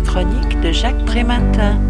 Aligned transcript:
Chronique 0.00 0.60
de 0.60 0.70
Jacques 0.70 1.04
Prématin. 1.06 1.80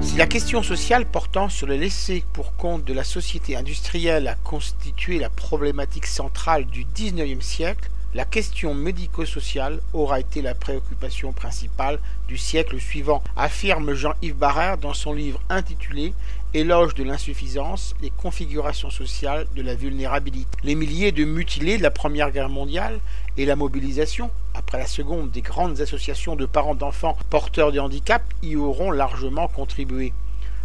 Si 0.00 0.16
la 0.16 0.26
question 0.26 0.62
sociale 0.62 1.06
portant 1.06 1.48
sur 1.48 1.66
le 1.66 1.76
laisser 1.76 2.24
pour 2.32 2.54
compte 2.56 2.84
de 2.84 2.92
la 2.92 3.04
société 3.04 3.56
industrielle 3.56 4.28
a 4.28 4.34
constitué 4.34 5.18
la 5.18 5.30
problématique 5.30 6.06
centrale 6.06 6.66
du 6.66 6.84
XIXe 6.94 7.44
siècle, 7.44 7.88
la 8.14 8.26
question 8.26 8.74
médico-sociale 8.74 9.80
aura 9.94 10.20
été 10.20 10.42
la 10.42 10.54
préoccupation 10.54 11.32
principale 11.32 11.98
du 12.28 12.36
siècle 12.36 12.78
suivant, 12.78 13.22
affirme 13.36 13.94
Jean-Yves 13.94 14.36
Barrère 14.36 14.76
dans 14.76 14.92
son 14.92 15.14
livre 15.14 15.40
intitulé 15.48 16.12
Éloge 16.52 16.94
de 16.94 17.04
l'insuffisance, 17.04 17.94
les 18.02 18.10
configurations 18.10 18.90
sociales 18.90 19.46
de 19.56 19.62
la 19.62 19.74
vulnérabilité. 19.74 20.58
Les 20.62 20.74
milliers 20.74 21.10
de 21.10 21.24
mutilés 21.24 21.78
de 21.78 21.82
la 21.82 21.90
Première 21.90 22.30
Guerre 22.30 22.50
mondiale 22.50 23.00
et 23.38 23.46
la 23.46 23.56
mobilisation, 23.56 24.30
après 24.54 24.78
la 24.78 24.86
seconde, 24.86 25.30
des 25.30 25.42
grandes 25.42 25.80
associations 25.80 26.36
de 26.36 26.46
parents 26.46 26.74
d'enfants 26.74 27.16
porteurs 27.30 27.72
de 27.72 27.80
handicap 27.80 28.22
y 28.42 28.56
auront 28.56 28.90
largement 28.90 29.48
contribué 29.48 30.12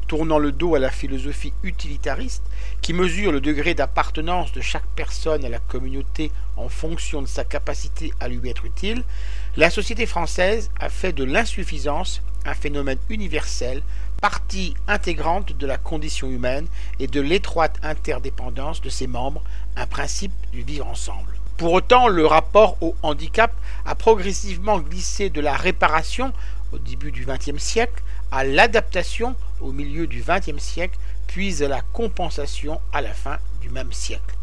tournant 0.07 0.39
le 0.39 0.51
dos 0.51 0.75
à 0.75 0.79
la 0.79 0.89
philosophie 0.89 1.53
utilitariste 1.63 2.43
qui 2.81 2.93
mesure 2.93 3.31
le 3.31 3.41
degré 3.41 3.73
d'appartenance 3.73 4.53
de 4.53 4.61
chaque 4.61 4.87
personne 4.95 5.43
à 5.43 5.49
la 5.49 5.59
communauté 5.59 6.31
en 6.55 6.69
fonction 6.69 7.21
de 7.21 7.27
sa 7.27 7.43
capacité 7.43 8.13
à 8.19 8.27
lui 8.27 8.49
être 8.49 8.65
utile, 8.65 9.03
la 9.57 9.69
société 9.69 10.05
française 10.05 10.71
a 10.79 10.89
fait 10.89 11.11
de 11.11 11.23
l'insuffisance 11.23 12.21
un 12.45 12.53
phénomène 12.53 12.99
universel, 13.09 13.83
partie 14.21 14.73
intégrante 14.87 15.51
de 15.57 15.67
la 15.67 15.77
condition 15.77 16.29
humaine 16.29 16.67
et 16.99 17.07
de 17.07 17.19
l'étroite 17.19 17.77
interdépendance 17.83 18.81
de 18.81 18.89
ses 18.89 19.07
membres, 19.07 19.43
un 19.75 19.85
principe 19.85 20.31
du 20.53 20.61
vivre 20.61 20.87
ensemble. 20.87 21.33
Pour 21.57 21.73
autant, 21.73 22.07
le 22.07 22.27
rapport 22.27 22.77
au 22.81 22.95
handicap 23.01 23.51
a 23.83 23.95
progressivement 23.95 24.77
glissé 24.77 25.31
de 25.31 25.41
la 25.41 25.55
réparation 25.55 26.31
au 26.71 26.77
début 26.77 27.11
du 27.11 27.25
XXe 27.25 27.57
siècle 27.57 28.03
à 28.31 28.43
l'adaptation 28.43 29.35
au 29.59 29.71
milieu 29.71 30.05
du 30.05 30.21
XXe 30.21 30.61
siècle, 30.61 30.99
puis 31.25 31.63
à 31.63 31.67
la 31.67 31.81
compensation 31.81 32.79
à 32.93 33.01
la 33.01 33.11
fin 33.11 33.39
du 33.59 33.69
même 33.69 33.91
siècle. 33.91 34.35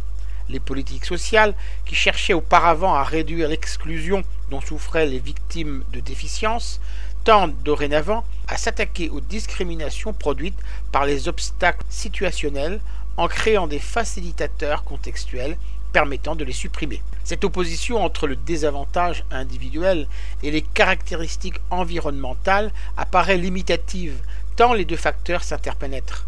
Les 0.48 0.58
politiques 0.58 1.04
sociales, 1.04 1.54
qui 1.86 1.94
cherchaient 1.94 2.34
auparavant 2.34 2.94
à 2.94 3.04
réduire 3.04 3.48
l'exclusion 3.48 4.24
dont 4.50 4.60
souffraient 4.60 5.06
les 5.06 5.20
victimes 5.20 5.84
de 5.92 6.00
déficience, 6.00 6.80
tendent 7.22 7.54
dorénavant 7.62 8.24
à 8.48 8.56
s'attaquer 8.56 9.08
aux 9.08 9.20
discriminations 9.20 10.12
produites 10.12 10.58
par 10.90 11.06
les 11.06 11.28
obstacles 11.28 11.84
situationnels 11.88 12.80
en 13.16 13.28
créant 13.28 13.68
des 13.68 13.78
facilitateurs 13.78 14.82
contextuels 14.82 15.56
permettant 15.94 16.34
de 16.34 16.44
les 16.44 16.52
supprimer. 16.52 17.00
Cette 17.22 17.44
opposition 17.44 18.04
entre 18.04 18.26
le 18.26 18.34
désavantage 18.34 19.24
individuel 19.30 20.08
et 20.42 20.50
les 20.50 20.60
caractéristiques 20.60 21.60
environnementales 21.70 22.72
apparaît 22.96 23.38
limitative 23.38 24.16
tant 24.56 24.74
les 24.74 24.84
deux 24.84 24.96
facteurs 24.96 25.44
s'interpénètrent. 25.44 26.26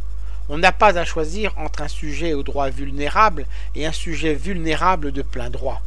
On 0.48 0.56
n'a 0.58 0.70
pas 0.70 0.96
à 0.96 1.04
choisir 1.04 1.52
entre 1.58 1.82
un 1.82 1.88
sujet 1.88 2.32
au 2.32 2.44
droit 2.44 2.70
vulnérable 2.70 3.44
et 3.74 3.86
un 3.86 3.92
sujet 3.92 4.34
vulnérable 4.34 5.10
de 5.10 5.22
plein 5.22 5.50
droit. 5.50 5.82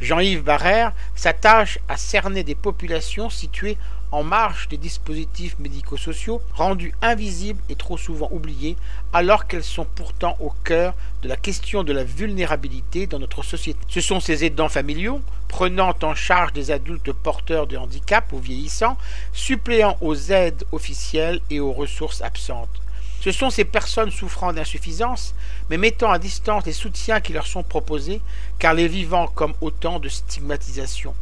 Jean-Yves 0.00 0.42
Barrère 0.42 0.92
s'attache 1.16 1.80
à 1.88 1.96
cerner 1.96 2.44
des 2.44 2.54
populations 2.54 3.30
situées 3.30 3.76
en 4.12 4.22
marge 4.22 4.68
des 4.68 4.76
dispositifs 4.76 5.58
médico-sociaux, 5.58 6.40
rendus 6.54 6.94
invisibles 7.02 7.62
et 7.68 7.74
trop 7.74 7.98
souvent 7.98 8.28
oubliés, 8.30 8.76
alors 9.12 9.46
qu'elles 9.46 9.64
sont 9.64 9.84
pourtant 9.84 10.36
au 10.40 10.50
cœur 10.64 10.94
de 11.22 11.28
la 11.28 11.36
question 11.36 11.84
de 11.84 11.92
la 11.92 12.04
vulnérabilité 12.04 13.06
dans 13.06 13.18
notre 13.18 13.42
société. 13.42 13.78
Ce 13.88 14.00
sont 14.00 14.20
ces 14.20 14.44
aidants 14.44 14.68
familiaux, 14.68 15.20
prenant 15.48 15.94
en 16.02 16.14
charge 16.14 16.52
des 16.52 16.70
adultes 16.70 17.12
porteurs 17.12 17.66
de 17.66 17.76
handicap 17.76 18.32
ou 18.32 18.38
vieillissants, 18.38 18.96
suppléant 19.32 19.98
aux 20.00 20.14
aides 20.14 20.64
officielles 20.72 21.40
et 21.50 21.60
aux 21.60 21.72
ressources 21.72 22.22
absentes. 22.22 22.80
Ce 23.20 23.32
sont 23.32 23.50
ces 23.50 23.64
personnes 23.64 24.12
souffrant 24.12 24.52
d'insuffisance, 24.52 25.34
mais 25.70 25.76
mettant 25.76 26.10
à 26.10 26.18
distance 26.18 26.66
les 26.66 26.72
soutiens 26.72 27.20
qui 27.20 27.32
leur 27.32 27.46
sont 27.46 27.64
proposés, 27.64 28.20
car 28.58 28.74
les 28.74 28.86
vivant 28.86 29.26
comme 29.26 29.54
autant 29.60 29.98
de 29.98 30.08
stigmatisation. 30.08 31.14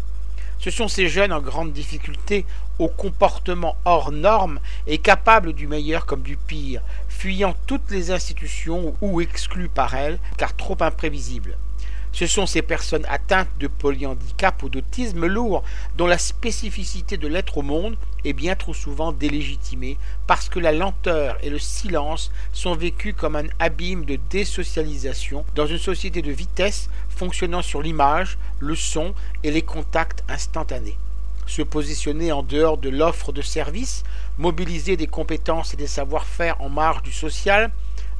Ce 0.58 0.70
sont 0.70 0.88
ces 0.88 1.08
jeunes 1.08 1.32
en 1.32 1.40
grande 1.40 1.72
difficulté, 1.72 2.44
au 2.78 2.88
comportement 2.88 3.76
hors 3.84 4.12
norme 4.12 4.60
et 4.86 4.98
capables 4.98 5.54
du 5.54 5.66
meilleur 5.66 6.04
comme 6.04 6.22
du 6.22 6.36
pire, 6.36 6.82
fuyant 7.08 7.54
toutes 7.66 7.90
les 7.90 8.10
institutions 8.10 8.94
ou 9.00 9.20
exclus 9.20 9.68
par 9.68 9.94
elles, 9.94 10.18
car 10.36 10.54
trop 10.54 10.76
imprévisibles. 10.80 11.56
Ce 12.16 12.26
sont 12.26 12.46
ces 12.46 12.62
personnes 12.62 13.04
atteintes 13.10 13.50
de 13.60 13.66
polyhandicap 13.66 14.62
ou 14.62 14.70
d'autisme 14.70 15.26
lourd 15.26 15.62
dont 15.98 16.06
la 16.06 16.16
spécificité 16.16 17.18
de 17.18 17.28
l'être 17.28 17.58
au 17.58 17.62
monde 17.62 17.98
est 18.24 18.32
bien 18.32 18.54
trop 18.56 18.72
souvent 18.72 19.12
délégitimée 19.12 19.98
parce 20.26 20.48
que 20.48 20.58
la 20.58 20.72
lenteur 20.72 21.36
et 21.42 21.50
le 21.50 21.58
silence 21.58 22.32
sont 22.54 22.74
vécus 22.74 23.14
comme 23.14 23.36
un 23.36 23.48
abîme 23.58 24.06
de 24.06 24.18
désocialisation 24.30 25.44
dans 25.54 25.66
une 25.66 25.76
société 25.76 26.22
de 26.22 26.32
vitesse 26.32 26.88
fonctionnant 27.10 27.60
sur 27.60 27.82
l'image, 27.82 28.38
le 28.60 28.76
son 28.76 29.12
et 29.44 29.50
les 29.50 29.60
contacts 29.60 30.24
instantanés. 30.26 30.96
Se 31.46 31.60
positionner 31.60 32.32
en 32.32 32.42
dehors 32.42 32.78
de 32.78 32.88
l'offre 32.88 33.30
de 33.30 33.42
services, 33.42 34.04
mobiliser 34.38 34.96
des 34.96 35.06
compétences 35.06 35.74
et 35.74 35.76
des 35.76 35.86
savoir-faire 35.86 36.62
en 36.62 36.70
marge 36.70 37.02
du 37.02 37.12
social, 37.12 37.70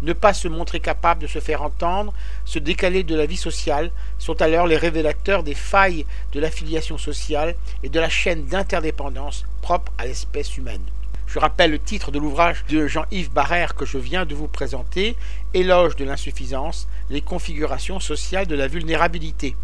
ne 0.03 0.13
pas 0.13 0.35
se 0.35 0.49
montrer 0.49 0.81
capable 0.81 1.23
de 1.23 1.27
se 1.27 1.41
faire 1.41 1.63
entendre, 1.63 2.13
se 2.45 2.59
décaler 2.59 3.03
de 3.03 3.15
la 3.15 3.27
vie 3.27 3.37
sociale, 3.37 3.91
sont 4.19 4.41
alors 4.43 4.67
les 4.67 4.77
révélateurs 4.77 5.43
des 5.43 5.55
failles 5.55 6.07
de 6.33 6.41
l'affiliation 6.41 6.99
sociale 6.99 7.55
et 7.83 7.89
de 7.89 8.01
la 8.01 8.09
chaîne 8.09 8.47
d'interdépendance 8.47 9.45
propre 9.63 9.93
à 9.99 10.07
l'espèce 10.07 10.57
humaine. 10.57 10.83
Je 11.27 11.39
rappelle 11.39 11.73
le 11.73 11.79
titre 11.79 12.13
de 12.13 12.19
l'ouvrage 12.19 12.65
de 12.69 12.87
Jean-Yves 12.87 13.33
Barrère 13.33 13.75
que 13.75 13.85
je 13.85 13.99
viens 13.99 14.25
de 14.25 14.35
vous 14.35 14.49
présenter, 14.49 15.17
Éloge 15.55 15.97
de 15.97 16.05
l'insuffisance, 16.05 16.87
les 17.11 17.21
configurations 17.21 18.01
sociales 18.01 18.47
de 18.47 18.55
la 18.55 18.69
vulnérabilité. 18.69 19.57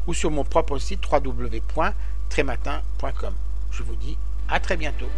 ou 0.07 0.15
sur 0.15 0.31
mon 0.31 0.45
propre 0.45 0.79
site 0.79 1.01
www.trématin.com. 1.11 3.35
Je 3.73 3.83
vous 3.83 3.97
dis 3.97 4.17
à 4.49 4.61
très 4.61 4.77
bientôt. 4.77 5.09